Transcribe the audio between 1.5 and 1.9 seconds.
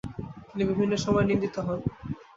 হন।